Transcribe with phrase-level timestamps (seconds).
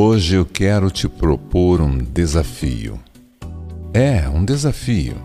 [0.00, 3.00] Hoje eu quero te propor um desafio.
[3.92, 5.16] É, um desafio.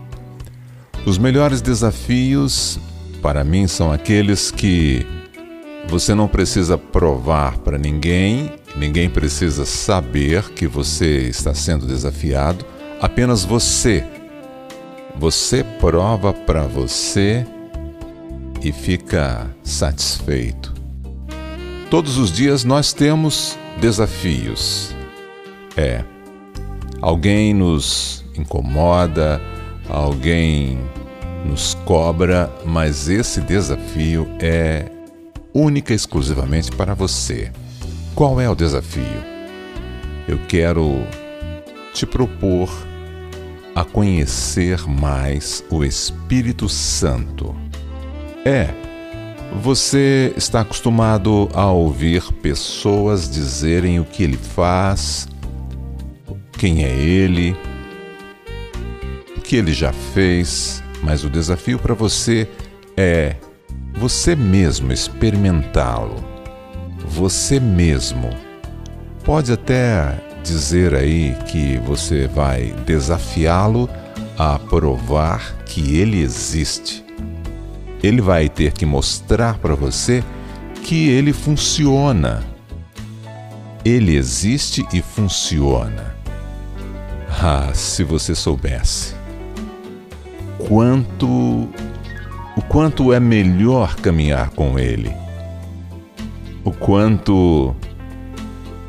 [1.06, 2.80] Os melhores desafios
[3.22, 5.06] para mim são aqueles que
[5.86, 12.66] você não precisa provar para ninguém, ninguém precisa saber que você está sendo desafiado,
[13.00, 14.04] apenas você.
[15.16, 17.46] Você prova para você
[18.60, 20.74] e fica satisfeito.
[21.88, 24.94] Todos os dias nós temos desafios.
[25.76, 26.04] É,
[27.00, 29.40] alguém nos incomoda,
[29.88, 30.78] alguém
[31.44, 34.90] nos cobra, mas esse desafio é
[35.52, 37.52] única e exclusivamente para você.
[38.14, 39.24] Qual é o desafio?
[40.26, 41.04] Eu quero
[41.92, 42.68] te propor
[43.74, 47.54] a conhecer mais o Espírito Santo.
[48.44, 48.68] É,
[49.52, 55.28] você está acostumado a ouvir pessoas dizerem o que ele faz,
[56.58, 57.56] quem é ele,
[59.36, 62.48] o que ele já fez, mas o desafio para você
[62.96, 63.36] é
[63.96, 66.16] você mesmo experimentá-lo.
[67.06, 68.30] Você mesmo.
[69.24, 73.88] Pode até dizer aí que você vai desafiá-lo
[74.36, 77.03] a provar que ele existe
[78.04, 80.22] ele vai ter que mostrar para você
[80.82, 82.42] que ele funciona.
[83.84, 86.14] Ele existe e funciona.
[87.42, 89.14] Ah, se você soubesse
[90.68, 91.26] quanto
[92.56, 95.12] o quanto é melhor caminhar com ele.
[96.64, 97.74] O quanto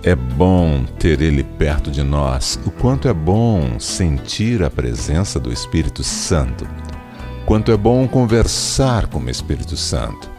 [0.03, 5.51] é bom ter ele perto de nós, o quanto é bom sentir a presença do
[5.51, 6.67] Espírito Santo
[7.45, 10.29] quanto é bom conversar com o Espírito Santo.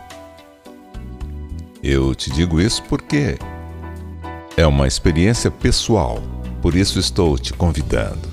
[1.83, 3.39] Eu te digo isso porque
[4.57, 6.21] é uma experiência pessoal,
[6.61, 8.29] por isso estou te convidando.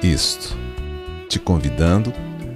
[0.00, 0.56] Isto,
[1.28, 2.12] te convidando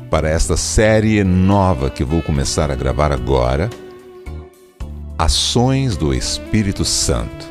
[0.08, 3.68] para esta série nova que vou começar a gravar agora,
[5.18, 7.46] Ações do Espírito Santo.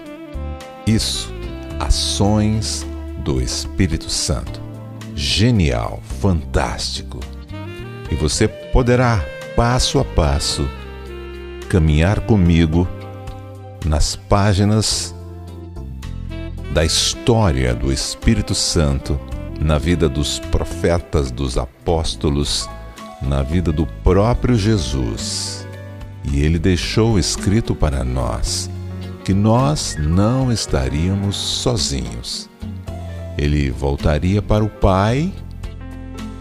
[0.88, 1.34] Isso,
[1.80, 2.86] Ações
[3.20, 4.62] do Espírito Santo.
[5.16, 7.20] Genial, fantástico
[8.10, 9.24] e você poderá,
[9.56, 10.68] passo a passo,
[11.70, 12.88] caminhar comigo
[13.86, 15.14] nas páginas
[16.74, 19.20] da história do Espírito Santo
[19.60, 22.70] na vida dos profetas, dos apóstolos,
[23.22, 25.66] na vida do próprio Jesus.
[26.32, 28.70] E ele deixou escrito para nós
[29.24, 32.50] que nós não estaríamos sozinhos.
[33.38, 35.32] Ele voltaria para o Pai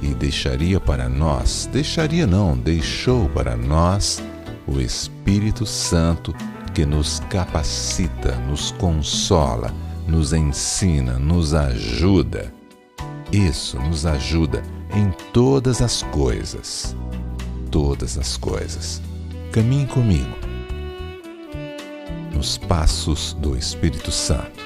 [0.04, 4.22] e deixaria para nós, deixaria não, deixou para nós
[4.66, 6.34] o Espírito Santo
[6.74, 9.72] que nos capacita, nos consola,
[10.06, 12.52] nos ensina, nos ajuda.
[13.32, 14.62] Isso nos ajuda
[14.94, 16.94] em todas as coisas.
[17.70, 19.00] Todas as coisas.
[19.52, 20.36] Caminhe comigo
[22.34, 24.62] nos passos do Espírito Santo.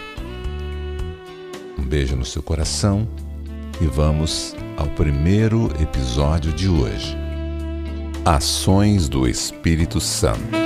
[1.79, 3.07] Um beijo no seu coração
[3.81, 7.17] e vamos ao primeiro episódio de hoje:
[8.25, 10.57] Ações do Espírito Santo.